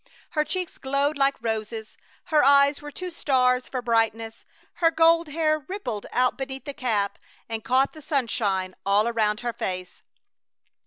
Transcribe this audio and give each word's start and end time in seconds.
Her 0.31 0.43
cheeks 0.43 0.79
glowed 0.79 1.15
like 1.15 1.35
roses; 1.41 1.95
her 2.23 2.43
eyes 2.43 2.81
were 2.81 2.89
two 2.89 3.11
stars 3.11 3.69
for 3.69 3.83
brightness. 3.83 4.45
Her 4.81 4.89
gold 4.89 5.27
hair 5.27 5.59
rippled 5.59 6.07
out 6.11 6.39
beneath 6.39 6.65
the 6.65 6.73
cap 6.73 7.19
and 7.47 7.63
caught 7.63 7.93
the 7.93 8.01
sunshine 8.01 8.73
all 8.83 9.07
around 9.07 9.41
her 9.41 9.53
face. 9.53 10.01